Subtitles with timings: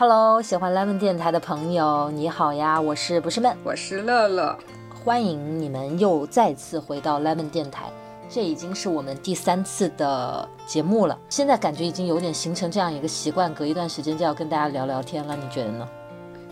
[0.00, 2.80] Hello，喜欢 Lemon 电台的朋友，你好呀！
[2.80, 4.56] 我是不是闷，我是乐乐，
[5.04, 7.84] 欢迎你们又再次回到 Lemon 电台。
[8.26, 15.86] 这已经是我们第三次的节目了，现在感觉已经有点形成这样一个习惯，隔一段时间就要跟大家聊聊天了，你觉得呢？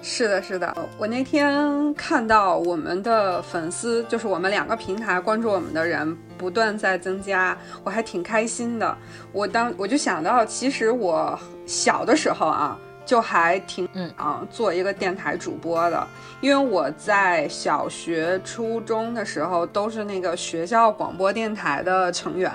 [0.03, 0.77] 是的，是的。
[0.99, 8.95] 我那天看到我们的粉丝，就是我们两个平台关注我们的人不断在增加，我还挺开心的。
[9.33, 12.79] 我当我就想到，其实我小的时候啊。
[13.09, 16.07] 就还挺嗯啊，做一个电台主播的，
[16.43, 22.53] 因为我在小学、初中的时候都是那个学校广播电台的成员，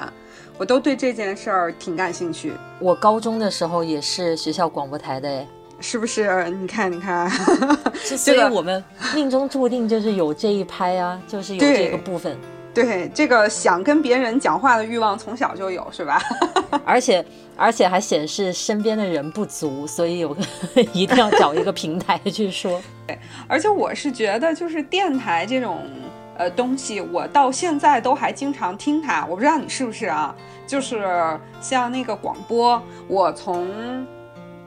[0.56, 2.54] 我都对这件事儿挺感兴趣。
[2.78, 5.44] 我高中的时候也是学校广播台的，
[5.80, 6.48] 是不是？
[6.52, 7.28] 你看，你看，
[7.98, 8.84] 所以我们
[9.16, 12.38] 命中注定就是有这一拍啊，就是有这个部分。
[12.74, 16.20] 对，这个想跟别人讲话的欲望从小就有，是吧？
[16.84, 17.24] 而且
[17.56, 20.42] 而且还显示身边的人不足，所以有个
[20.92, 22.82] 一定要找一个平台去说。
[23.06, 23.18] 对，
[23.48, 25.82] 而且我是觉得，就是电台这种
[26.36, 29.24] 呃东西，我到现在都还经常听它。
[29.28, 30.36] 我不知道你是不是啊？
[30.66, 31.06] 就是
[31.62, 33.68] 像那个广播，我从。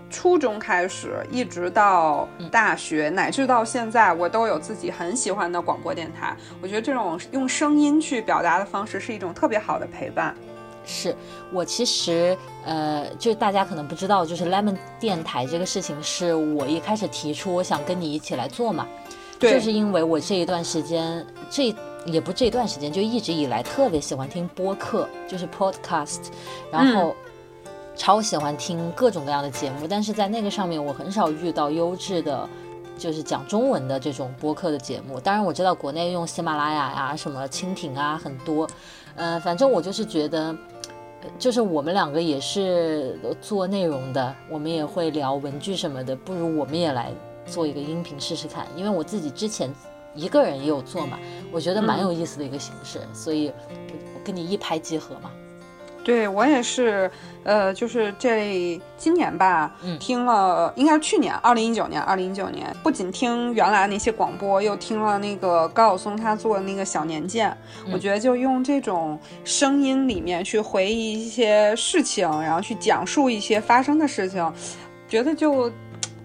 [0.09, 6.37] 初中开始，一直到大学，乃至到现在，我都有自己很喜欢的广播电台。
[6.63, 10.35] 我觉得这种用声音去表达的方式是一种特别好的陪伴。
[10.85, 11.15] 是
[11.53, 18.87] 我其实呃，就大家可能不知道，就是 Lemon 电台这个事情是我一开始提出，我想跟你一起来做嘛。
[19.41, 19.53] 对。
[19.53, 26.29] 就是因为我这一段时间，这也不这段时间，就一直以来特别喜欢听播客，就是 Podcast，
[26.71, 27.15] 然后。
[27.97, 32.49] 超喜欢听各种各样的节目，但是在那个上面我很少遇到优质的，
[32.99, 35.19] 就是讲中文的这种播客的节目。
[35.19, 38.69] 当然我知道国内用喜马拉雅呀、什么蜻蜓啊很多，
[39.17, 40.55] 呃，反正我就是觉得，
[41.39, 47.11] 就是我们两个也是做内容的，我们也会聊文具什么的，不如我们也来
[47.47, 48.67] 做一个音频试试看。
[48.77, 49.73] 因为我自己之前
[50.15, 51.19] 一个人也有做嘛，
[51.51, 53.51] 我觉得蛮有意思的一个形式，所以
[54.15, 55.31] 我跟你一拍即合嘛。
[56.07, 57.11] 对我也是，
[57.43, 67.53] 呃，就是这今年吧，听了，应该是去年，二零一九年，二零一九年，不仅听原来那些广播，又听了那个高晓松他做的那个小年鉴，
[67.93, 74.53] 我觉得就用这种声音里面去回忆一些事情，然后去讲述一些发生的事情，
[75.09, 75.69] 觉得就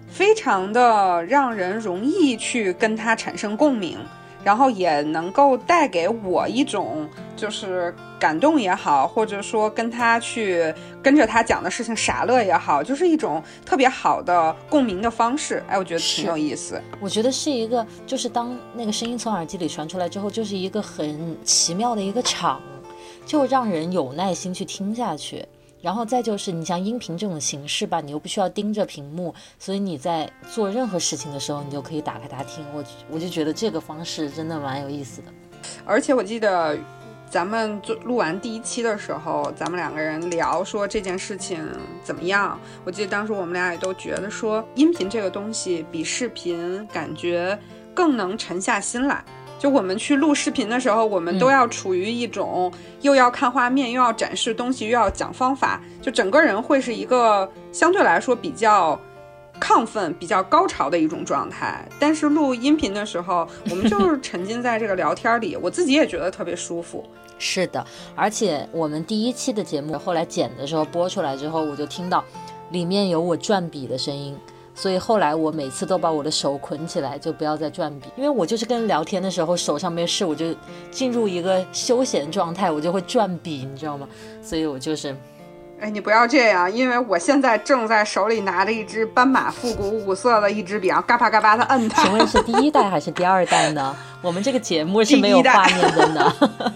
[0.06, 3.98] 非常的让人容易去跟他产生共鸣。
[4.44, 10.72] 然后也能够带给我一种就是感动也好，或者说跟他去
[11.02, 15.62] 跟着他讲的事情傻乐也好，就是一种特别好的共鸣的方式。
[15.68, 16.80] 哎，我觉得挺有意思。
[17.00, 22.60] 我觉得是一个，就是当那个声音从耳机里传出来之后，就是一个很奇妙的一个场，
[23.26, 25.44] 就让人有耐心去听下去。
[25.82, 32.64] 然后再就是，你像音频这种形式吧，你又不需要盯着屏幕，所以你在做任何事情的时候，你就可以打开它听。
[32.72, 35.28] 我我就觉得这个方式真的蛮有意思的。
[35.84, 36.78] 而且我记得
[37.28, 41.66] 咱们做录完第一期的时候，咱们两个人聊说这件事情
[42.04, 42.58] 怎么样。
[42.84, 47.58] 我记得当时我们俩也都觉得说，音频这个东西比视频感觉
[47.92, 49.24] 更能沉下心来。
[49.62, 52.68] 就我们去录视频的时候，我们都要处于一种
[53.02, 58.98] 又要看画面，又要展示东西，又要讲方法，就整个人会是一个相对来说比较
[59.60, 61.88] 亢奋、比较高潮的一种状态。
[62.00, 67.04] 但是录音频的时候，我们就是沉浸在这个聊天里，我自己也觉得特别舒服。
[67.38, 67.86] 是的，
[68.16, 72.24] 而且我们第一期的节目后来剪的时候播出来之后，我就听到
[72.72, 74.36] 里面有我转笔的声音。
[74.74, 80.54] 所以后来我每次都把我的手捆起来，就不要再转笔，因为我就是跟人聊天的时候手上没事，我就
[80.90, 84.08] 进入一个休闲状态，我就会转笔，你知道吗？
[84.42, 85.14] 所以我就是，
[85.78, 92.02] 哎，你不要这样，因为我现在正在手里拿着一支斑马复古五色的一支笔，嘎巴嘎巴的摁它。
[92.02, 93.94] 请问是第一代还是第二代呢？
[94.22, 96.34] 我们这个节目是没有画面的呢。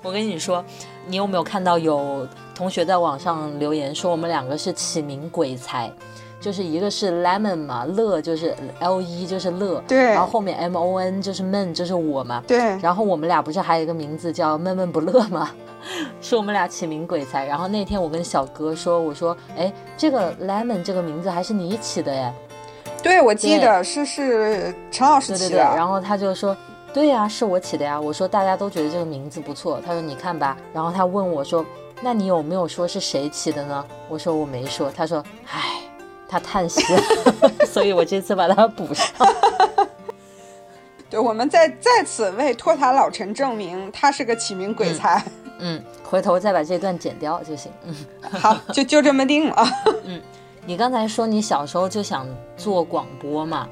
[0.00, 0.64] 我跟你说，
[1.08, 5.92] 你有没有看到有同学在网上留言说我们两个是起名鬼才？
[6.40, 15.50] 就是一个是 lemon 嘛，乐就是 L E 就是乐，对，然后后面 M O N 就是闷，就是我嘛，对，然后我们俩不是还有一个名字叫闷闷不乐吗？
[16.20, 17.46] 是我们俩起名鬼才。
[17.46, 22.32] 然后那天我跟小哥说，我说，哎，这个 lemon 这个名字还是你起的耶？
[23.02, 25.58] 对，我记得是是陈老师起的。
[25.58, 26.56] 然后他就说，
[26.92, 28.00] 对呀，是我起的呀。
[28.00, 29.80] 我说大家都觉得这个名字不错。
[29.86, 30.56] 他说你看吧。
[30.72, 31.64] 然后他问我说，
[32.02, 33.84] 那你有没有说是谁起的呢？
[34.08, 34.90] 我说我没说。
[34.90, 35.85] 他说，唉。
[36.28, 36.82] 他叹息，
[37.66, 39.06] 所以我这次把它补上。
[41.08, 45.22] 对，我们再再次为托塔老陈证明，他是个起名鬼才。
[45.58, 47.72] 嗯，回头再把这段剪掉就行。
[47.84, 47.94] 嗯，
[48.30, 49.66] 好，就就这么定了。
[50.04, 50.20] 嗯，
[50.66, 52.26] 你刚才说你小时候就想
[52.56, 53.68] 做广播嘛？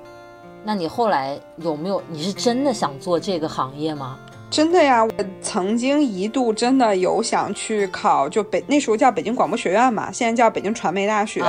[0.62, 2.02] 那你后来有没有？
[2.08, 4.18] 你是真的想做这个行业吗？
[4.54, 5.10] 真的呀，我
[5.42, 11.42] 曾经一度真的有想去考，就北那时候叫北京广播学院嘛，现在叫北京传媒大学。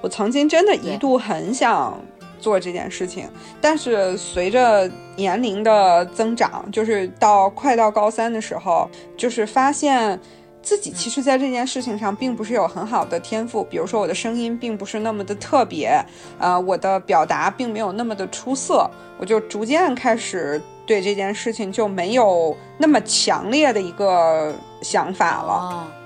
[0.00, 2.00] 我曾经真的一度很想
[2.38, 3.28] 做这件事情，
[3.60, 10.16] 但是随着年龄的增长，就是到快到高三的时候，就是发现。
[10.64, 16.00] 自己其实，在这件事情上并不是有很好的天赋，比如说我的声音并不是那么的特别，
[16.38, 18.88] 呃，我的表达并没有那么的出色，
[19.18, 26.01] 我就逐渐开始对这件事情就没有那么强烈的一个想法了。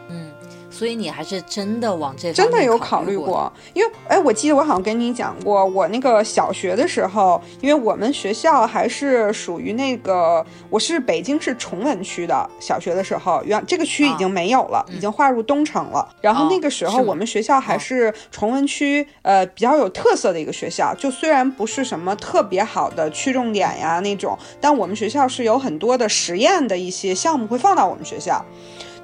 [0.77, 16.07] 所以你还是真的往这真的有考虑过，因为哎，我记得我好像跟你讲过，我那个小学的时候，因为我们学校还是属于那个，我是北京市崇文区的小学的时候，原这个区已经没有了，已经划入东城了。
[16.21, 20.95] 然后那个时候我们学校还是崇文区，呃，比较有特色的一个学校。
[20.97, 28.45] 就虽然不是什么特别好的区重点呀那种，但我们学校是有很多的实验的一些项目会放到我们学校。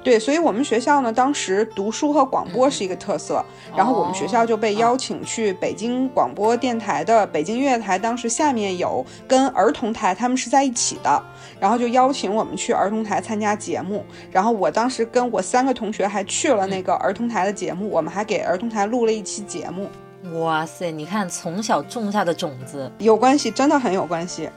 [0.03, 3.43] 对，所以我们学校呢，当时读书和广播是一个特色，
[3.75, 11.23] 然后我们学校就被邀请去北京广播电台的北京音乐台，当时下面有跟儿童台他们是在一起的，
[11.57, 19.87] 然后就邀请我们去儿童台参加节目，然后我当时跟我三个同学还去了那个儿童台的节目，我们还给儿童台录了一期节目。
[20.39, 22.91] 哇塞，你看从小种下的种子。
[22.97, 24.49] 有关系，真的很有关系。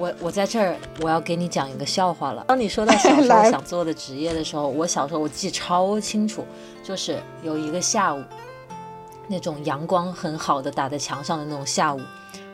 [0.00, 2.42] 我我在这儿，我要给你讲一个笑话了。
[2.48, 6.42] 当你说到小时候 想做的职业的时候，我小时候我记超清楚，
[6.82, 8.24] 就是有一个下午，
[9.28, 12.00] 那种阳光很好的打在墙上的那种下午，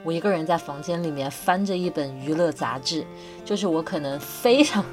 [0.02, 3.06] 我一个人在房间里面翻着一本娱乐杂志，
[3.44, 4.84] 就是我可能非常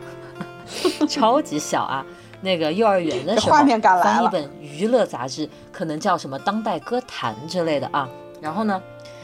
[1.09, 2.05] 超级小啊，
[2.41, 8.07] 那个幼儿园的时候翻一本娱乐杂志，可能叫什么当代歌坛之类的啊，
[8.39, 8.79] 然后呢。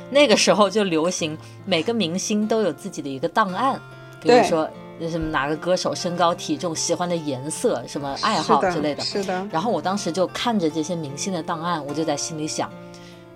[0.10, 3.80] 那个时候就流行，每个明星都有自己的一个档案，
[4.22, 4.70] 比如说
[5.10, 9.04] 什么哪个歌手身高体重、喜欢的颜色、什么爱好之类的。
[9.04, 9.48] 是的。
[9.52, 12.70] 然后我当时就看着这些明星的档案，我就在心里想，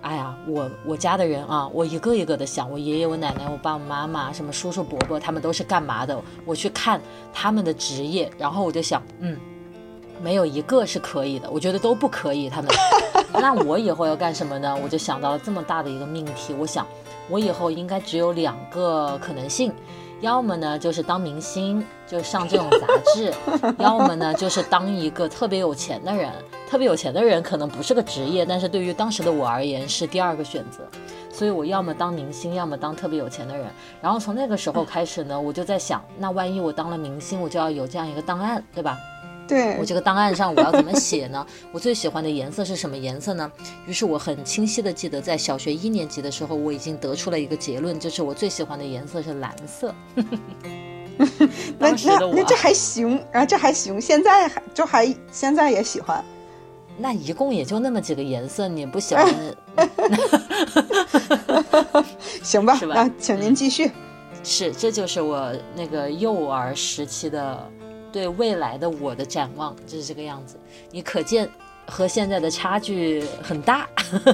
[0.02, 6.20] 哎呀，我我家的人啊，我一个一个的想，我爷爷、我奶奶、我爸爸妈妈、什么叔叔伯伯，他们都是干嘛的？
[6.44, 7.00] 我去看
[7.32, 9.38] 他们的职业，然后我就想，嗯。
[10.22, 12.48] 没有一个是可以的，我觉得都不可以。
[12.48, 12.70] 他们，
[13.34, 14.76] 那我以后要干什么呢？
[14.82, 16.54] 我就想到了这么大的一个命题。
[16.58, 16.86] 我想，
[17.28, 19.72] 我以后应该只有两个可能性，
[20.20, 23.32] 要么呢就是当明星，就上这种杂志；
[23.78, 26.30] 要么呢就是当一个特别有钱的人。
[26.70, 30.80] 特别有钱的人可能不是个职业，但是对于当时的我而言是第二个选择。
[31.30, 33.66] 所以我要么当明星，要么当特别有钱的人。
[34.00, 38.98] 然后从那个时候开始呢，我就在想，那万一我当了明星，我就要有这样一个档案，对吧？
[39.46, 41.46] 对我这个档案上我要怎么写呢？
[41.70, 43.50] 我最喜欢的颜色是什么颜色呢？
[43.86, 49.94] 于是我很清晰的记得，在小学一年级的时候，我已经得出了一个结论，就是我最喜欢的颜色是蓝色。
[51.78, 56.24] 那那那这还行啊，这还行，现在还就还现在也喜欢。
[56.96, 59.26] 那一共也就那么几个颜色，你不喜欢？
[62.42, 63.90] 行吧，那请您继续。
[64.42, 67.70] 是，这就是我那个幼儿时期的。
[68.14, 70.56] 对未来的我的展望就是这个样子，
[70.92, 71.50] 你可见
[71.84, 73.88] 和现在的差距很大。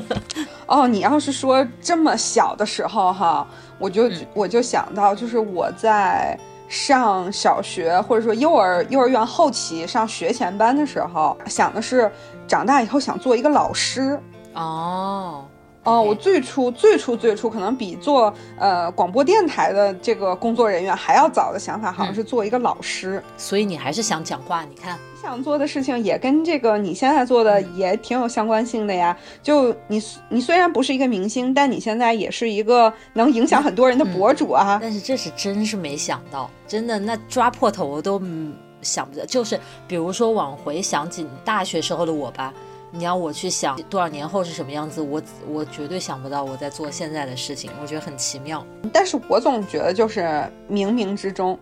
[0.69, 12.13] 哦，你要是说这么小的时候哈，我就我就想到，就是我在上小学或者说幼儿幼儿园后期上学前班的时候，想的是
[12.47, 14.21] 长大以后想做一个老师。
[14.53, 15.47] 哦。
[15.83, 23.23] 哦，我最初最初最初可能比做呃广播电台的这个工作人员还要早的想法，好像是做一个老师。
[23.39, 24.63] 所以你还是想讲话？
[24.65, 29.17] 你看，你想做的事情也跟这个你现在做的也挺有相关性的呀。
[29.43, 34.79] 就你你虽然不是一个明星，但你现在也是一个能影响很多人的博主啊。
[34.83, 38.21] 但是这是真是没想到，真的那抓破头都
[38.83, 39.25] 想不到。
[39.25, 39.59] 就是
[39.89, 42.53] 比如说往回想起大学时候的我吧。
[42.93, 48.65] 你要我去想多少年后是什么样子，我我绝对想不到我在做现在的事情，我觉得很奇妙。
[48.93, 50.21] 但是我总觉得就是
[50.69, 51.59] 冥冥之中，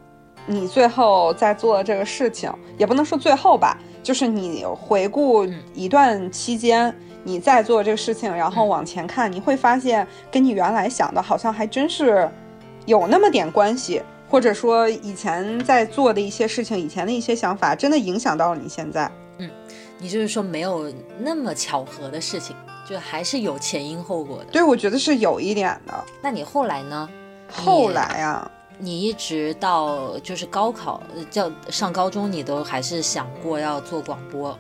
[0.47, 6.95] 你最后在做这个事情，也不能说最后吧，就是你回顾一段期间，
[7.25, 12.27] 你在做这个事情，然后往前看，你会发现跟你原来想的好像还真是
[12.87, 19.11] 有那么点关系，或者说以前在做的一些事情，以前的一些想法，真的影响到了你现在。
[19.99, 22.55] 你就是说没有那么巧合的事情，
[22.89, 24.47] 就还是有前因后果的。
[24.53, 26.05] 对，我觉得是有一点的。
[26.23, 27.09] 那你后来呢？
[27.51, 34.57] 后来啊，你一直到就是高考，叫上高中，你都还是想过要做广播。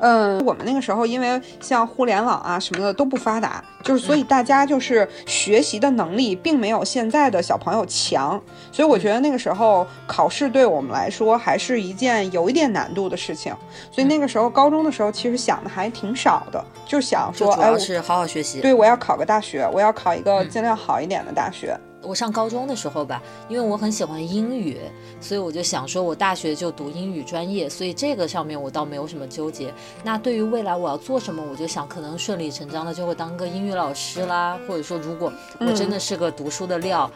[0.00, 8.40] 嗯，我们那个时候因为像互联网啊什么的都不发达，就是所以大家就是学习的能力并没有现在的小朋友强，
[8.70, 13.54] 所以我觉得那个时候考试对我们来说还是一件有一点难度的事情。
[13.90, 18.60] 所以那个时候高中的时候其实想的还挺少的，就想说，主要是好好学习。
[18.60, 21.78] 对，我要考个大学，我要考一个尽量好一点的大学。
[22.08, 24.78] 我上高中的时候吧，因为我很喜欢英语，
[25.20, 29.74] 所以我就想说，我大学就读英语专业，所以这个上面我倒没有什么纠结。
[30.02, 37.10] 那对于未来我要做什么，我就想可能顺理成章的就会当个英语老师啦，或者说如果我真的是个读书的料，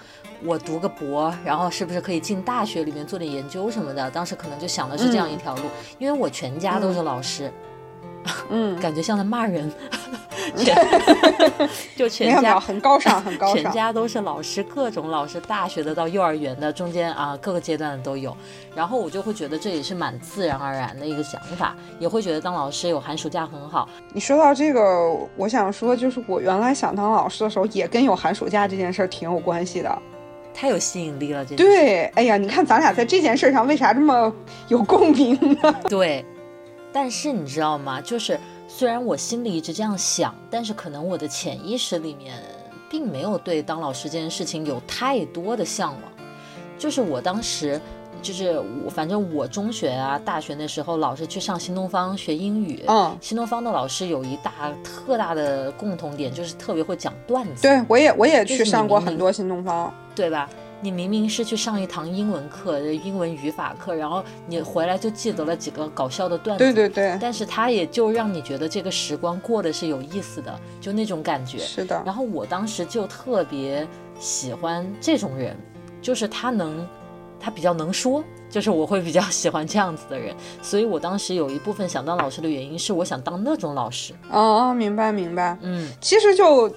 [0.44, 4.11] 我读个博，然后是不是可以进大学里面做点研究什么的？
[4.11, 5.62] 当时可能就想的是这样一条路，
[5.99, 7.50] 因为我全家都是老师。
[8.50, 9.72] 嗯，感觉像在骂人，
[11.97, 18.37] 就全家很高尚，很高尚，全家都是老师，各种老师，大学的到幼儿园的，中间啊各个阶段的都有。
[18.75, 23.88] 然后我就会觉得这也是蛮自然而然的一个想法，也会觉得当老师有寒暑假很好。
[24.12, 30.02] 你说到这个，我想说，就是我原来想当老师的时候，也跟有寒暑假这件事儿挺有关系的，
[30.54, 31.44] 太有吸引力了。
[31.44, 34.32] 这对，哎呀，你看咱俩在这件事上为啥这么
[34.68, 35.75] 有共鸣呢？
[35.88, 36.25] 对。
[36.94, 38.02] 但是你知道吗？
[38.02, 38.38] 就是
[38.75, 42.43] 虽然我心里一直这样想，但是可能我的潜意识里面
[42.91, 46.12] 并没有对当老师这件事情有太多的向往。
[46.79, 47.79] 就是我当时，
[48.23, 52.83] 就是我反正我中学啊、大学那时候，老是去上新东方学英语。
[52.88, 57.62] 嗯，新东方的老师有一大特大的共同点，就是特别会讲段子。
[57.62, 60.49] 对，我也我也去上过很多新东方，对吧？
[60.82, 67.16] 你明明是去上一堂英文课，英文语法课，然后你回来就记得了几个搞笑的段子，对对对。
[67.20, 71.58] 但是他也就让你觉得这个时光过得是有意思的，就那种感觉。
[71.58, 72.02] 是的。
[72.04, 73.86] 然后我当时就特别
[74.18, 75.56] 喜欢这种人，
[76.02, 76.84] 就是他能，
[77.38, 80.34] 他比较能说，就是我会比较喜欢这样子的人。
[80.60, 84.12] 所以我当时有一部分想当老师的原因是我想当那种老师。
[84.30, 85.56] 哦，明白明白。
[85.62, 86.68] 嗯，其实就。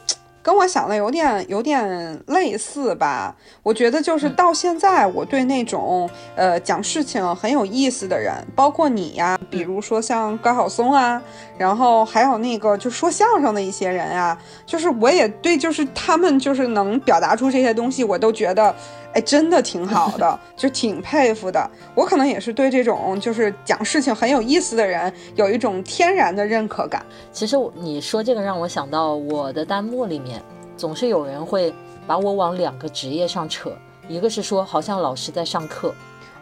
[0.45, 11.19] 跟我想的有点有点类似吧，我觉得就是到现在，我对那种呃讲事情很有意思的人，包括你呀，比如说像高晓松啊，
[11.57, 18.75] 然后还有那个就说相声的一些人啊，就是我也对，就是他们就是能表达出这些东西，我都觉得。
[19.15, 21.71] 哎，真的挺好的，就挺佩服的。
[21.95, 27.03] 我可能也是对这种就是讲事情很有意思的人有一种天然的认可感。
[27.31, 30.43] 其实你说这个让我想到，我的弹幕里面
[30.75, 31.73] 总是有人会
[32.05, 33.71] 把我往两个职业上扯，
[34.09, 35.95] 一个是说好像老师在上课，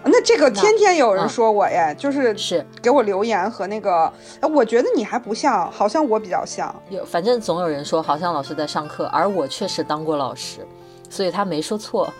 [0.03, 4.11] 那这个天天有人说我耶，就是是给我留言和那个，
[4.51, 6.75] 我觉得你还不像，好像我比较像。
[6.89, 10.65] 有，反正总有人说好像老师在上课，而我确实当过老师，
[11.07, 12.11] 所以他没说错。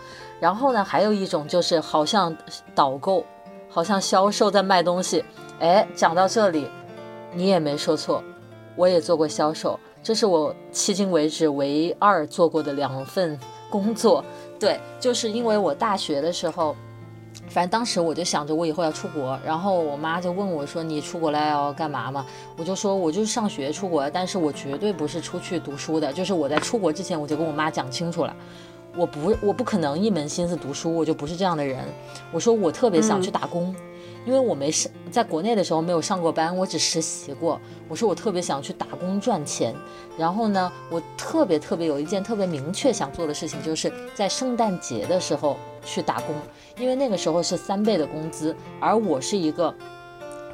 [0.43, 2.35] 然后呢，还有一种就是好像
[2.75, 3.23] 导购，
[3.69, 5.23] 好像销售在卖东西。
[5.61, 6.67] 哎，讲到这里，
[7.31, 8.21] 你也没说错，
[8.75, 14.21] 我也做过销售，这是我迄今为止唯二做过的两份工作。
[14.59, 16.75] 对，就是因为我大学的时候，
[17.47, 22.25] 反正当时我就想着我以后要出国，然后我妈就问我说：“你出国来要干嘛嘛？”
[22.59, 26.11] 我就说：“我就是上学出国，但是我绝对不是出去读书的。
[26.11, 28.35] 就是我在出国之前，我就跟我妈讲清楚了。”
[28.95, 31.83] 我不，我不可能一门心思读书，我就不是这样的人。
[32.31, 33.75] 我说我特别想去打工，
[34.25, 37.59] 因为我没上在国内的时候没有上过班，我只实习过。
[37.89, 39.73] 我说我特别想去打工赚钱。
[40.15, 46.35] 然后呢，我特别特别有一件特别明确想做的事情，就是在圣诞节的时候去打工，
[46.77, 49.73] 因为那个时候是三倍的工资，而我是一个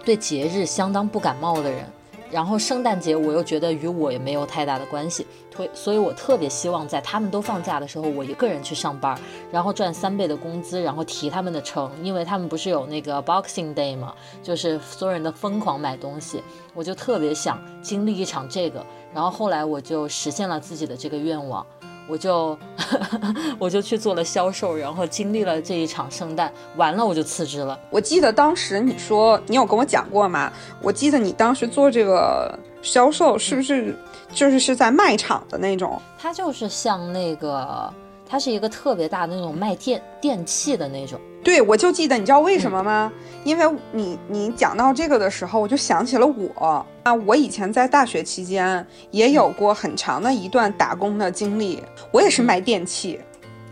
[0.05, 1.86] 对节日相当不感冒的人。
[2.32, 9.20] 然后圣诞节我又觉得与我也没有太大的关系，推所以我特别希望在他们都放假的时候，我一个人去上班，
[9.52, 16.44] 然后赚三倍的工资，然后提他们的成，因为他们不是有那个 Boxing Day 嘛，就是所有人的疯狂买东西，
[16.74, 21.66] 我就特别想经历一场这个，然后后来我就实现了自己的这个愿望。
[22.10, 22.58] 我就
[23.60, 27.80] 我就去做了销售，然后经历了这一场圣诞，完了我就辞职了。
[27.89, 30.51] 我记得当时你说你有跟我讲过吗？
[30.82, 33.96] 我记得你当时做这个销售是不是
[34.34, 36.01] 就是是在卖场的那种？
[36.18, 37.94] 它就是像那个，
[38.30, 41.20] 它是一个特别大的那种卖电电器的那种。
[41.44, 43.12] 对，我就记得，你知道为什么吗？
[43.44, 51.82] 因为你你讲到这个的时候，我就想起了我啊，我以前在大学期间也有过很长的一段打工的经历，
[52.12, 53.20] 我也是卖电器。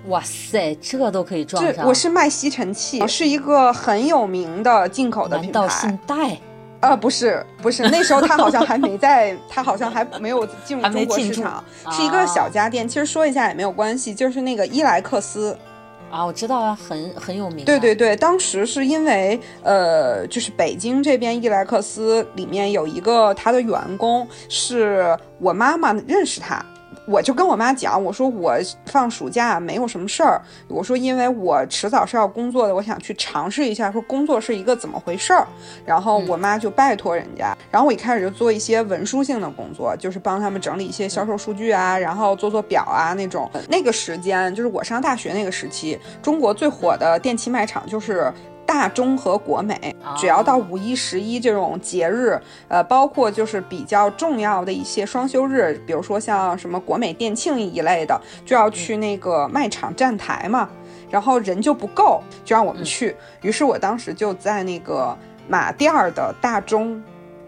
[0.08, 1.86] 哇塞，这都可以撞上！
[1.86, 5.60] 我是卖吸尘器，是一个很有名的进口的品牌。
[5.60, 6.40] 难道姓戴？
[6.80, 12.88] 呃，不是，不是，那时候他好像还没在，他好像还没有进入中国市场，是一个小家电。
[12.88, 15.58] 其实说一下也没有关系，就是那个伊莱克斯。
[16.10, 17.66] 啊，我知道啊，很很有名。
[17.66, 26.64] 对对对，当时是因为呃，就是北京这边伊莱克斯里面有一个他的员工，是我妈妈认识他。
[27.08, 28.54] 我就跟我妈讲，我说我
[28.86, 35.48] 放暑假没有什么事儿，我说因为我迟早是要工作的，我想去尝试一下，说工作是一个怎么回事儿。
[35.86, 43.50] 然后我妈就拜托人家，然后我一开始就做一些文书性的工作，就是帮他们整理一些销售数据啊，然后做做表啊那种。
[43.70, 48.32] 那个时间就是我上大学那个时期，中国最火的电器卖场就是。
[48.68, 60.70] 大中和国美，只要到五一、十一这种节日，呃，包括就是比较重要的一些双休日，比如说像什么国美店庆一类的，就要去那个卖场站台嘛，
[61.10, 63.16] 然后人就不够，就让我们去。
[63.42, 67.02] 于是我当时就在那个马甸儿的大中。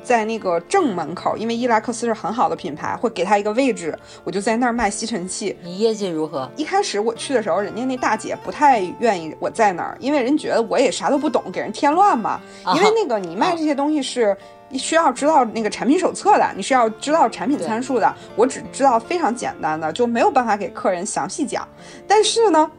[0.04, 5.56] 在那个正门口，因为伊莱克斯是很好的品牌，会给他一个位置，我就在那儿卖吸尘器。
[5.62, 6.50] 你业绩如何？
[6.56, 12.40] 一开始我去的时候，人家那大姐不太愿意我在那儿，因为人觉得我也啥都不懂，给人添乱嘛。
[12.76, 14.36] 因为那个你卖这些东西是
[14.72, 18.16] 需要知道那个产品手册的，你是要知道产品参数的。
[18.36, 21.68] 我只知道非常简单的，就没有办法给客人详细讲。
[22.08, 22.72] 但是呢，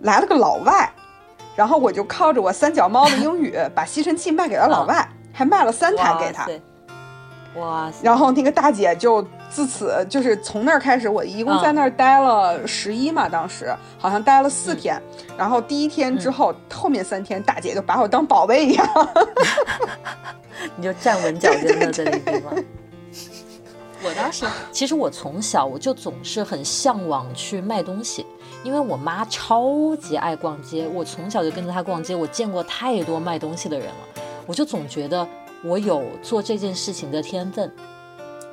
[0.00, 0.90] 来了个老外，
[1.54, 5.06] 然后我就靠着我三脚猫的英语，把吸尘器卖给了老外。
[5.34, 6.48] 还卖了三台给他，
[7.60, 7.92] 哇！
[8.02, 15.00] 然后那个大姐就自此就是从那儿开始，我一共在那儿待了十一嘛，当时好像待了四天。
[15.36, 18.88] 然后第一天之后，后面三天大姐就把我当宝贝一样，
[20.76, 22.54] 你就站稳脚跟的在那地方。
[24.04, 28.26] 我当时其实我从小我就总是很向往去卖东西，
[28.62, 34.22] 因为我妈超级爱逛街，我从小就跟着她逛街，我见过太多卖东西的人了。
[34.46, 35.26] 我就总觉得
[35.62, 37.70] 我有做这件事情的天分，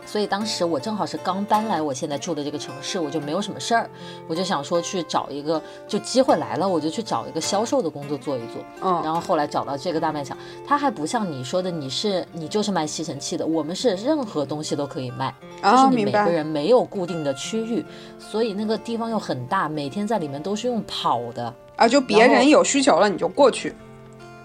[0.06, 3.90] 所以当时我正好是刚搬来我现在住的这个城市，我就没有什么事儿，
[4.28, 8.64] 我就想说去找一个，就机会来了，我就去找一个销售的工作做一做。
[8.82, 17.86] 嗯，然后后来找到这个大卖场，它还不像你说的，你是你就是卖吸尘器的，我们是任何东西都可以卖，就是你每个人没有固定的区域，
[18.18, 23.76] 所以那个地方又很大，每天在里面都是用跑的啊，就别人有需求了你就过去。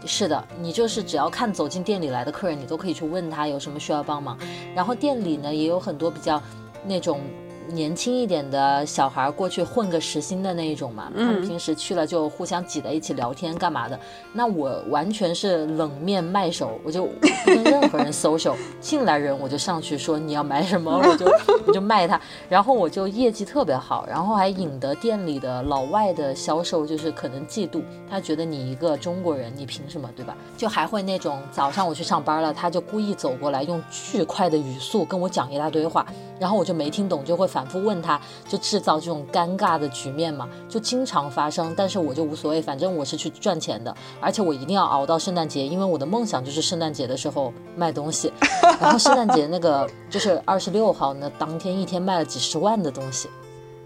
[0.06, 4.38] 是的，你就是只要看走进店里来的客人，你都可以去问他有什么需要帮忙。
[4.74, 6.40] 然后店里呢也有很多比较
[6.86, 7.20] 那种。
[7.68, 13.98] 年轻一点的小孩过去混个时薪的那一种嘛，他们平时去了就互相挤在一起聊天干嘛的。
[14.32, 21.26] 那我完全是冷面卖手，我就不跟任何人 social，，进来人我就上去说你要买什么， 我就
[21.66, 30.36] 我就卖他，然后我就业绩特别好，然后还引得店里的老外的销售就是可能嫉妒，他觉得你一个中国人，你凭什么对吧？
[30.56, 36.06] 就还会那种早上我去上班了，他就故意走过来用巨快的语速跟我讲一大堆话，
[36.38, 37.46] 然后我就没听懂，就会。
[37.56, 41.72] 反复问他，就制造这种尴尬的局面嘛，就经常发生。
[41.74, 48.30] 但是我就无所谓，反正我是去赚钱的，而且我一定要熬到圣诞节，因为我的梦想就是圣诞节的时候卖东西。
[48.78, 53.30] 然后圣诞节那个就是二十六号，那当天一天卖了几十万的东西，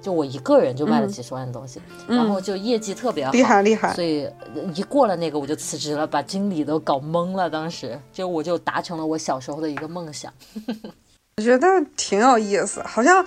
[0.03, 3.95] 就我一个人就卖了几十万的东西，然后就业绩特别好，厉害厉害。
[3.95, 4.29] 所以
[4.75, 7.49] 一过了那个我就辞职了，把经理都搞懵了。
[7.49, 10.33] 当时就我就达成了我小时候的一个梦想。
[11.41, 13.25] 我觉得挺有意思，好像，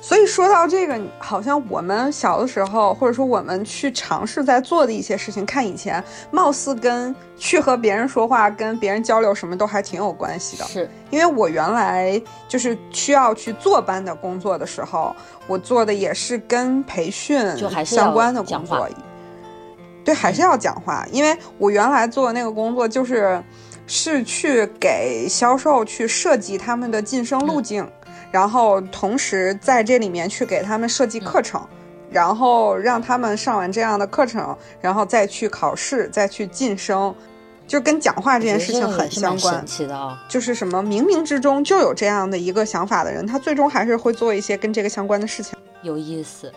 [0.00, 10.64] 所以说到这个，好像我们小的时候，或者说我们去尝试在做的一些事情，看以前，貌似跟去和别人说话、跟别人交流什么都还挺有关系的。
[10.64, 15.14] 是因为我原来就是需要去坐班的工作的时候，
[15.46, 17.38] 我做的也是跟培训
[17.84, 18.88] 相关的工作，
[20.04, 23.40] 对，还是要讲话，因为我原来做的那个工作就是。
[23.94, 27.86] 是去给销售去设计他们的晋升路径，
[28.30, 31.60] 然后同时在这里面去给他们设计课程，
[32.10, 37.14] 然后让他们上完这样的课程，然后再去考试，再去晋升，
[37.66, 39.62] 就跟讲话这件事情很相关。
[40.26, 45.54] 就是什么冥冥之中就有这样的一个想法的人，他最终还是会做一些跟这个相关的事情。
[45.82, 46.50] 有意思。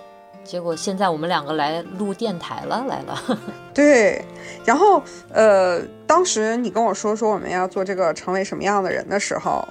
[0.45, 3.19] 结果现在我们两个来录电台了，来了。
[3.73, 4.23] 对，
[4.63, 5.01] 然后
[5.34, 9.67] 呃，当时你跟我说说我们要做这个成为什么样的人的时候，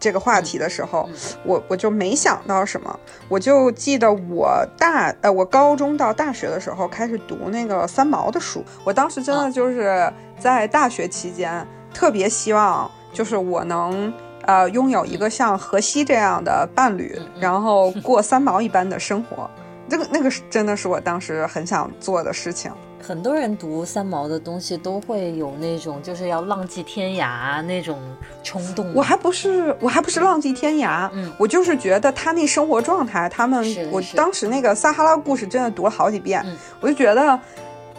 [0.00, 1.08] 这个话题的时候，
[1.44, 19.48] 我我就没想到什么，我就记得我大呃，我高中到大学的时候开始读那个三毛的书，我当时真的就是在大学期间特别希望，就是我能呃拥有一个像荷西这样的伴侣，然后过三毛一般的生活。
[19.88, 22.70] 这个那个是真的是我当时很想做的事情。
[23.00, 27.98] 很多人读三毛的东西都会有那种就是要浪迹天涯那种
[28.42, 28.92] 冲动。
[28.92, 36.44] 我还不是我还不是浪迹天涯，嗯，我就是觉得他那生活状态，他们我当时那个撒哈拉故事真的读了好几遍，
[36.80, 37.38] 我就觉得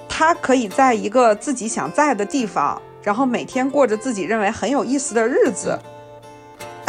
[0.08, 5.80] 他可以在一个自己想在的地方，然后每天过着自己认为很有意思的日子。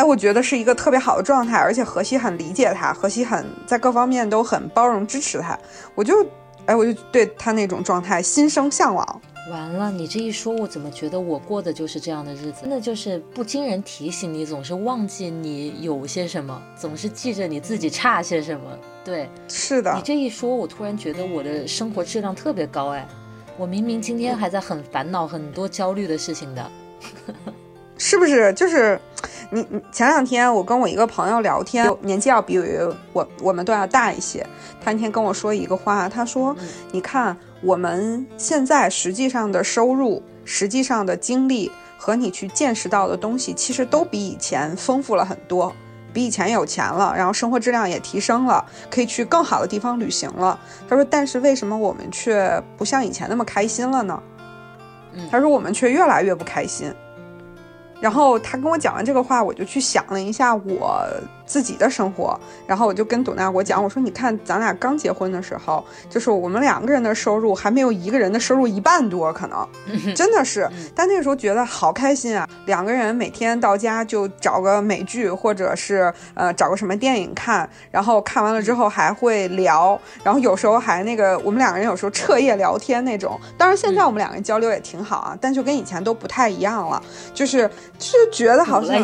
[0.00, 5.58] 哎，我觉得是一个特别好的状态，而且荷西很理解他，荷西很在各方面都很包容支持他。
[5.94, 6.26] 我就，
[6.64, 9.20] 哎，我就对他那种状态心生向往。
[9.50, 12.62] 完了，你这一说，我怎么觉得我过的就是这样的日子？
[12.62, 18.64] 真的就是不经人提醒，你总是忘记你有些什么，总是记着你自己差些什么。
[19.04, 19.92] 对，是的。
[19.94, 22.88] 你这一说，我突然觉得我的生活质量特别高。
[22.94, 23.06] 哎，
[23.58, 26.70] 我明明今天还在很烦恼、很多焦虑的事情的，
[28.00, 28.52] 是不是？
[28.54, 28.98] 就是。
[29.52, 32.56] 你你前两天我跟我一个朋友聊天，年纪要比
[33.12, 34.46] 我我们都要大一些。
[34.80, 36.54] 他那天跟我说一个话，他说
[36.92, 45.72] ：“你看我们现在实际上的收入、实际上的经历和你去见识到的东西，其实都比以前丰富了很多，
[46.12, 50.56] 比以前有钱了，然后生活质量也提升了，可以去更好的地方旅行了。”
[50.88, 54.22] 他说：“但是为什么我们却不像以前那么开心了呢？”
[55.28, 56.94] 他说：“我们却越来越不开心。”
[58.00, 61.06] 然后他跟我讲完这个话，我就去想了一下我
[61.50, 69.66] 自己的生活，然后我就跟董大国讲，我说你看咱俩刚结婚的时候，就是我们两个人的收入还没有一个人的收入一半多，可能。
[70.14, 87.02] 真的是，但那个时候觉得好开心啊，两个人每天到家就找个美剧或者是呃找个什么电影看，然后看完了之后还会聊，然后有时候还那个我们两个人有时候彻夜聊天那种，当然现在我们两个人交流也挺好啊，但就跟以前都不太一样了，
[87.34, 87.68] 就是。
[87.98, 88.96] 就觉得好像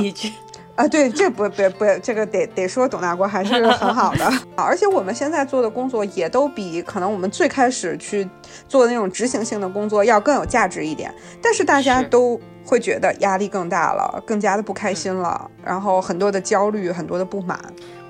[0.76, 8.28] 啊，对，这不不不，这个得得说董大国还是很好的， 而且我们现在做的工作也都比可能我们最开始去
[8.68, 11.12] 做的那种执行性的工作要更有价值一点，
[11.42, 17.58] 但是大家都会觉得压力更大了，更加的不开心了，然后很多的焦虑，很多的不满。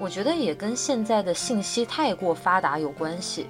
[0.01, 3.47] 我觉得也跟现在的信息太过发达有关系。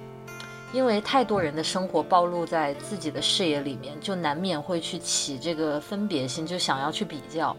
[0.73, 7.55] 因为太多人的生活暴露在自己的视野里面，就难免会去起这个分别心，就想要去比较，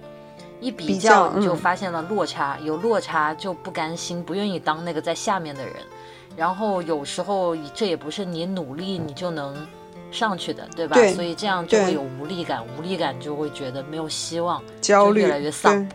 [0.61, 5.75] 一比较你就发现了落差，有落差就不甘心，不愿意当那个在下面的人，
[6.37, 9.57] 然后有时候这也不是你努力你就能
[10.11, 10.97] 上去的，对吧？
[11.15, 15.89] 所以这样就会有无力感，无力感就会觉得没有希望，焦虑，越来越丧。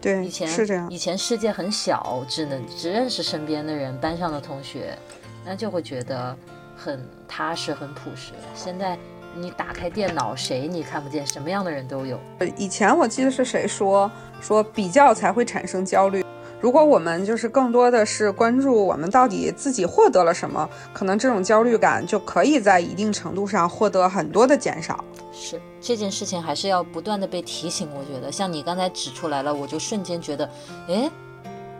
[0.00, 4.96] 对，以前是这样，以前世界很小，只能只认识身边的人，班上的同学。
[5.42, 6.36] 那就会觉得
[6.76, 8.32] 很踏实、很朴实。
[8.54, 8.98] 现在
[9.36, 11.26] 你打开电脑，谁你看不见？
[11.26, 12.18] 什么样的人都有。
[12.56, 16.24] 以前我记得是谁说说比较才会产生焦虑。
[16.60, 25.02] 如果我们就是更多的是关注我们到底自己获得了什么，可能这种焦虑感就可以在一定程度上获得很多的减少。
[25.32, 27.88] 是这件事情还是要不断的被提醒。
[27.94, 30.50] 我觉得像你刚才指出来了，我就瞬间觉得，
[30.88, 31.10] 诶，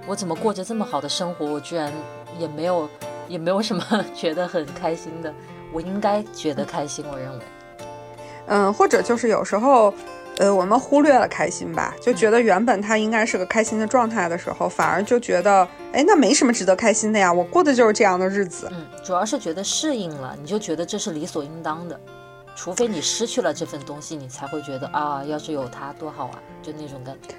[0.07, 1.93] 我怎么过着这么好的生活，我居然
[2.39, 2.89] 也没有。
[3.29, 5.33] 也没有什么 觉得很开心的，
[5.73, 7.05] 我应该觉得开心。
[7.11, 7.45] 我认为，
[8.47, 9.93] 嗯，或者就是有时候，
[10.39, 18.69] 呃，我们忽略了开心吧，就觉得原本他应该是个开心的状态的时候，反而就觉得，哎，那没什么值得开心的呀，我过的就是这样的日子。
[18.73, 22.01] 嗯，主要是觉得适应了，你就觉得这是理所应当的，
[22.57, 27.35] 除非你失去了这份东西，你才会觉得啊，要是有它多好啊，就那种感觉。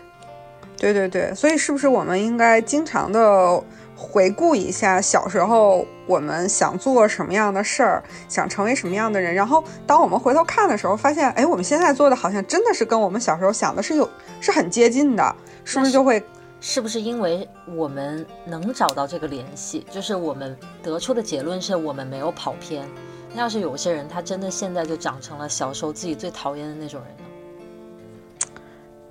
[0.82, 3.64] 对对对，所以是不是我们应该经常的？
[4.04, 16.24] 回顾一下小时候，我们想做什么样的事儿，想成为什么样的人，然后当我们回头看的时候，发现，哎，我们现在做的好像真的是跟我们小时候想的是有是很接近的，是不是就会？
[16.60, 22.90] 是不是因为我们能找到这个联系，就是我们得出的结论是我们没有跑偏？
[23.36, 27.24] 那要是有些人他真的现在就长成了小时候自己最讨厌的那种人呢？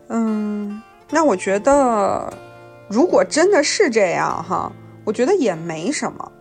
[0.09, 2.33] 嗯，那我觉得。
[2.92, 4.73] 如果真的是这样哈，
[5.05, 6.33] 我觉得也没什么，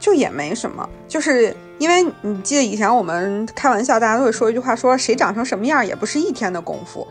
[0.00, 7.06] 就也没什么，就是因为你记得以前我们开玩笑，大家都会说一句话，说谁长成什么样也不是一天的功夫，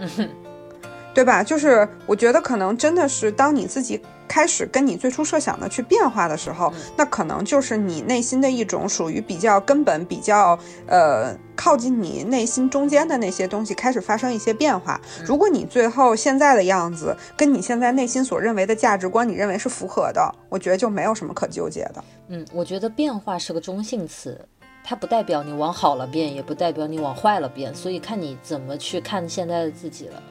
[1.14, 1.44] 对吧？
[1.44, 4.02] 就是我觉得可能真的是当你自己。
[4.34, 15.00] 开始跟你最初设想的去变化的时候，那可能就是你内心的一种属于比较根本、比较呃靠近你内心中间的那些东西开始发生一些变化。
[15.24, 22.04] 如果你最后现在的样子跟你现在内心所认为的价值观，你认为是符合的，我觉得就没有什么可纠结的。
[22.30, 24.44] 嗯，我觉得变化是个中性词，
[24.84, 30.24] 它不代表你往好了变，也不代表你往坏了变，所以看你怎么去看现在的自己了。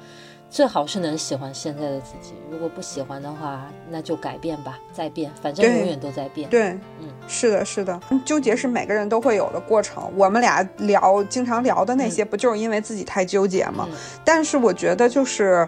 [0.53, 6.47] 最好是能喜欢现在的自己，如果不喜欢的话，那就改变吧，再变，反正永远都在变。
[6.51, 10.13] 对，嗯，是的，是的，纠结是每个人都会有的过程。
[10.15, 13.89] 我们俩聊，经常聊的那些，不就是因为自己太纠结吗？
[14.27, 15.67] 但是我觉得，就是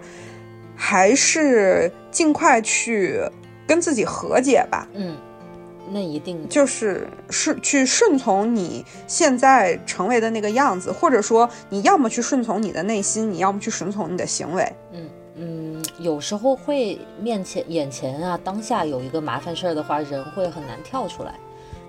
[0.77, 3.18] 还是尽快去
[3.66, 4.87] 跟自己和解吧。
[4.92, 5.16] 嗯，
[5.90, 14.73] 那一定就是是去顺从你现在成为的那个样子，或者说你要么去顺从你的内心，你要么去顺从你的行为。
[14.92, 21.35] 嗯嗯，有时候会面前眼前啊当下有一个麻烦事儿的话，人会很难跳出来。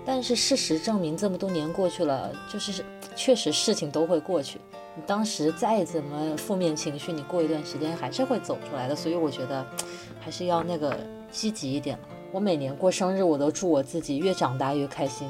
[0.04, 2.84] 但是事实证明，这么多年过去了，就是
[3.16, 4.60] 确实事情都会过去。
[4.94, 8.94] 你当时再怎么负面情绪，你过一段时间还是会走出来的。
[8.94, 9.66] 所以我觉得
[10.20, 10.96] 还是要那个
[11.32, 11.98] 积极一点。
[12.36, 15.26] 我每年过生日，我都祝我自己越长大越开心，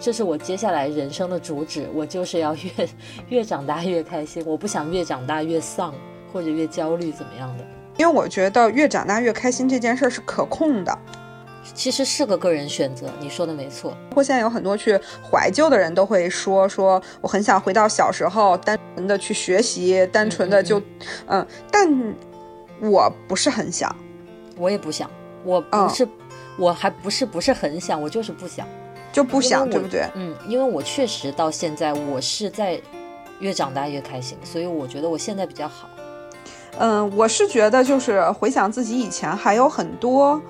[0.00, 1.86] 这是我接下来人生的主旨。
[1.92, 2.88] 我就是要越
[3.28, 5.92] 越长大越开心，我不想越长大越丧
[6.32, 7.64] 或者越焦虑怎么样的。
[7.98, 10.98] 因为我觉得越长大越开心这件事是可控的。
[11.74, 13.90] 其实是个个人选择，你说的没错。
[14.08, 14.98] 包括现在有很多去
[15.30, 20.80] 怀旧的人都会说，说我很想回到小时候，单纯的去学习，单纯的就，
[21.26, 21.86] 嗯，但
[22.80, 23.94] 我不是很想，
[24.56, 25.10] 我也不想，
[25.44, 26.08] 我不是，
[26.58, 28.66] 我还不是不是很想，我就是不想，
[29.12, 30.06] 就不想，对不对？
[30.14, 32.80] 嗯，因为我确实到现在，我是在
[33.38, 35.88] 越长大越开心，所以我觉得我现在比较好。
[36.78, 40.40] 嗯，我是觉得就是回想自己以前还有很多。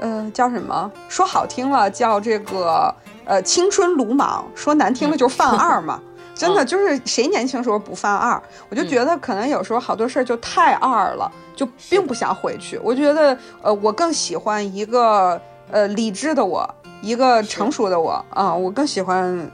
[0.00, 0.90] 呃，叫什么？
[1.08, 2.94] 说好听了叫这个
[3.26, 6.00] 呃青春鲁莽，说难听了就犯二嘛。
[6.34, 8.42] 真的就是谁年轻时候不犯二？
[8.70, 12.78] 我就觉得可能有时候好多事儿就太二了，就并不想回去。
[12.78, 16.68] 我觉得呃，我更喜欢一个呃理智的我，
[17.02, 19.50] 一个成熟的我啊，我更喜欢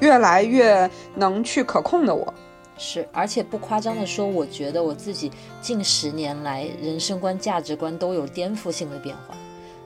[0.00, 2.32] 越来越能去可控的我。
[2.78, 9.34] 是，而且不夸张的说，我觉得我自己近十年来人生观、价值观都有颠覆性的变化。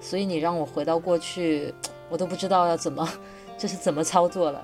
[0.00, 1.74] 所以你让我回到过去，
[2.08, 3.08] 我都不知道要怎么，
[3.58, 4.62] 这是怎么操作了。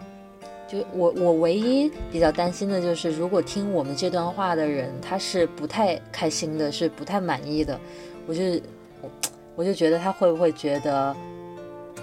[0.71, 7.79] 就我我唯一比较担心的就是，如果听我们这段话的人他是不太开心的，是不太满意的，
[8.27, 8.43] 我就
[9.03, 9.11] 我
[9.57, 11.15] 我就觉得他会不会觉得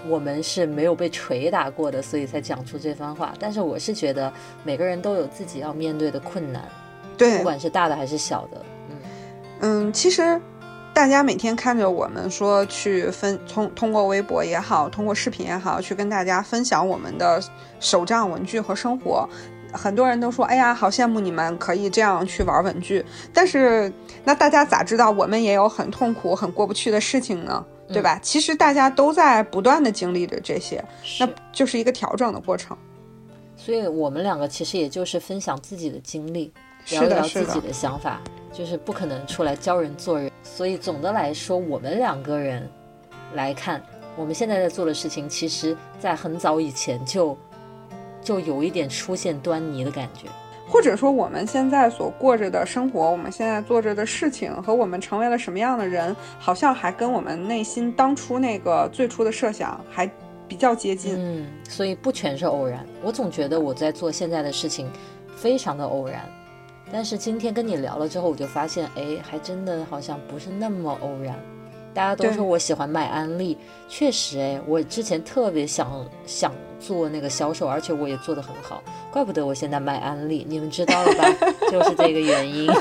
[0.09, 3.33] 我们是没有被捶打过的，所以才讲出这番话。
[3.39, 4.31] 但是我是觉得
[4.65, 6.67] 每个人都有自己要面对的困难，
[7.17, 8.97] 对，不管是大的还是小的，嗯
[9.61, 10.41] 嗯，其实。
[10.97, 17.39] 大家每天看着我们说去分，通通过微博也好，通过视频也好，去跟大家分享我们的
[17.79, 19.29] 手账文具和生活。
[19.71, 23.05] 很多人都说，哎呀，好羡慕你们可以这样去玩文具。
[23.31, 27.63] 但是，那大家咋知道我们也有很痛苦、很过不去的事情呢？
[27.89, 28.19] 对吧？
[28.23, 30.83] 其实大家都在不断的经历着这些，
[31.19, 32.75] 那就是一个调整的过程。
[33.55, 36.51] 所以我们两个其实也就是分享自己的经历，
[36.89, 38.19] 聊聊自己的想法。
[38.57, 42.67] 就是不可能出来教人做人，所以总的来说，我们两个人
[43.35, 43.79] 来看，
[44.15, 47.37] 我们现在在做的事情，其实在很早以前就
[48.19, 50.27] 就有一点出现端倪的感觉，
[50.67, 60.09] 或者说我们现在所过着的生活，我们现在做着的事情和我们成为了什么样的人，好像还跟我们内心当初那个最初的设想还
[60.47, 61.13] 比较接近。
[61.15, 62.83] 嗯，所以不全是偶然。
[63.03, 64.89] 我总觉得我在做现在的事情，
[65.35, 66.27] 非常的偶然。
[66.91, 71.37] 但是今天跟你聊了之后，我就发现，哎，还真的好像不是那么偶然。
[71.93, 73.57] 大家都说我喜欢卖安利，
[73.89, 80.45] 确实，哎，我之前特别想想做那个销售，而且我也做得很好，怪不得我现在卖安利。
[80.47, 81.23] 你们知道了吧？
[81.71, 82.71] 就是这个原因。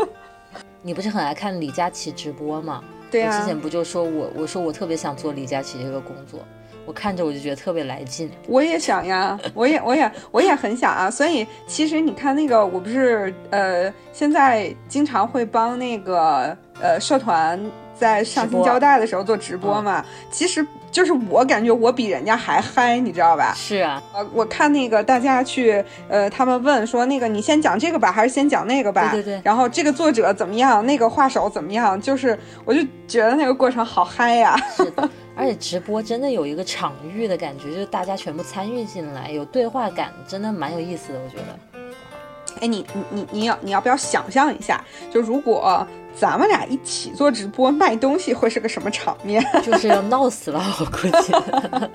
[0.82, 2.84] 你不是很爱看李佳琦直播吗？
[3.10, 6.40] 对之前不就说我，我说我特别想做李佳琦这个工作。
[6.86, 17.60] 我看着我就觉得特别来劲，我也想呀，我也我也我也很想啊，所以其实你看那个，我不是呃，现在经常会帮那个呃社团
[17.98, 23.52] 在上新交代的时候做直播嘛，其实就是我感觉我比人家还嗨，你知道吧？
[23.56, 29.10] 是啊，呃，我看那个大家去呃，他们问说那个你先讲这个吧，还是先讲那个吧？
[29.10, 29.40] 对对对。
[29.44, 30.86] 然后这个作者怎么样？
[30.86, 32.00] 那个画手怎么样？
[32.00, 34.56] 就是我就觉得那个过程好嗨呀。
[34.76, 35.08] 是的。
[35.36, 41.20] 而且直播真的有一个场域的感觉，就是大家全部参与进来，有对话感，真的蛮有意思的。
[41.22, 45.86] 我觉得，哎，你你你你要你要不要想象一下，就如果
[46.18, 49.44] 咱们俩一起做直播卖东西，会是个什么场面？
[49.62, 51.32] 就是要闹死了，我估计。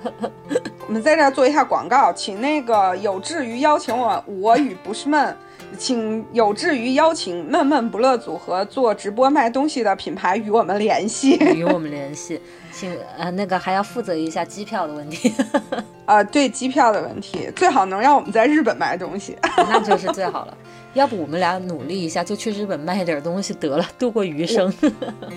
[0.88, 5.36] 我们在这儿做一下广告，请那个有志于邀请我，我与不是闷。
[5.78, 12.42] 请有志于邀请闷闷不乐组合做直播卖东西的品牌与我们联系，与我们联系，
[12.72, 15.34] 请呃那个还要负责一下机票的问题，
[16.06, 19.38] 啊对机票的问题，最好能让我们在日本买东西，
[19.70, 20.58] 那就是最好了。
[20.94, 24.74] 要不我们俩努力一下，就去日本卖点东西得了，度过余生。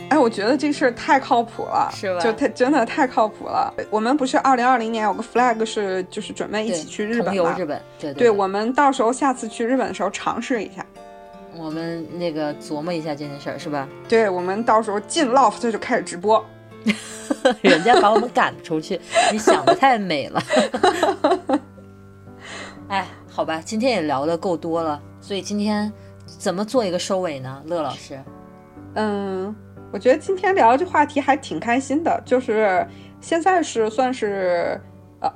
[0.08, 2.18] 哎，我觉得这事儿太靠谱了，是吧？
[2.20, 3.72] 就太真的太靠谱了。
[3.88, 7.54] 我们不是二零二零年有个 flag 是就是准备一起去日本吗？
[7.56, 8.28] 日本，对对。
[8.30, 10.84] 我们到时候下次去日本的时候尝试一下。
[11.56, 13.88] 我们那个琢磨一下这件事儿，是吧？
[14.08, 16.44] 对，我们到时候进 loft 就开始直播。
[17.62, 19.00] 人家把我们赶出去，
[19.32, 20.42] 你想的太美了。
[22.88, 25.92] 哎，好吧，今天也聊的够多了，所以今天
[26.26, 27.62] 怎么做一个收尾呢？
[27.66, 28.18] 乐老师，
[28.94, 29.54] 嗯，
[29.92, 32.86] 我觉得今天聊这话题还挺开心的，就是
[33.20, 34.80] 现在是算是。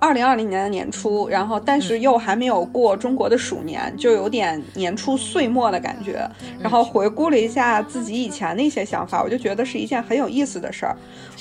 [0.01, 6.29] 二零二零年的年初，然后但是又还没有过中国的鼠年，就有点年初岁末的感觉。
[6.61, 10.96] 然后回顾了一下自己以前的一些想法，我就觉得是一件很有意思的事儿。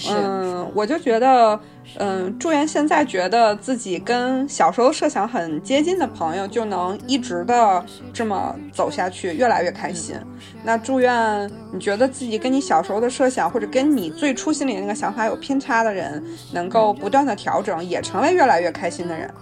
[0.09, 1.59] 嗯，我就觉得。
[1.97, 10.15] 嗯，祝愿现在觉得自己跟小时候设想很接近的朋友，就能一直的这么走下去，越来越开心。
[10.63, 16.23] 那祝愿你觉得自己跟你小时候的设想，或者跟你最初心里那个想法有偏差的人，
[16.53, 19.33] 能够不断的调整，也成为越来越开心的人。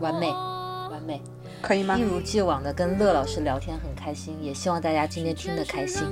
[0.00, 0.30] 完美，
[0.90, 1.20] 完美，
[1.60, 1.96] 可以吗？
[1.98, 6.02] 一如既往的跟乐老师聊天很开心，也希望大家今天听得开心。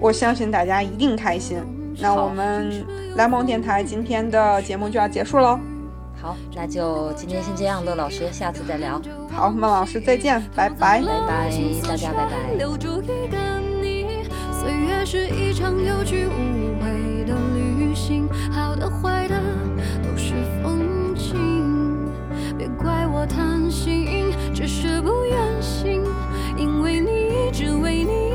[0.00, 1.58] 我相信大家一定开心。
[2.00, 2.84] 那我们
[3.16, 5.58] 蓝梦电台今天的节目就要结束喽。
[6.20, 9.00] 好，那就今天先这样，乐老师，下次再聊。
[9.30, 11.50] 好，孟老师再见，拜拜，拜拜，
[11.86, 12.32] 大家拜拜。
[14.60, 19.40] 岁月是一场有去无回的旅行，好的坏的
[20.02, 22.10] 都是风景。
[22.58, 26.02] 别怪我贪心，只是不愿醒，
[26.56, 28.32] 因为你，只为你，